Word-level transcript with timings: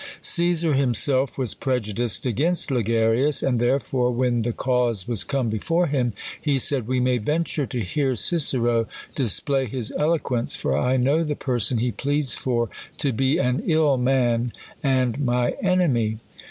Cesar 0.19 0.73
himself 0.73 1.37
was 1.37 1.53
prejudiced 1.53 2.23
agahist 2.25 2.71
Ligarius; 2.71 3.43
and 3.47 3.59
therefore, 3.59 4.09
when 4.09 4.41
the 4.41 4.51
cause 4.51 5.07
was 5.07 5.23
come 5.23 5.47
before 5.47 5.85
him, 5.85 6.13
he 6.41 6.57
said," 6.57 6.87
We 6.87 6.99
may 6.99 7.19
venture 7.19 7.67
to 7.67 7.81
hear 7.81 8.15
Cicero 8.15 8.87
display 9.13 9.67
his 9.67 9.91
eloquence; 9.91 10.55
for 10.55 10.75
I 10.75 10.97
know 10.97 11.23
the 11.23 11.35
person, 11.35 11.77
he 11.77 11.91
pleads 11.91 12.33
for 12.33 12.71
to 12.97 13.11
be 13.13 13.37
an 13.37 13.61
ill 13.67 13.95
man, 13.97 14.53
and' 14.81 15.19
my 15.19 15.51
enemy." 15.61 16.17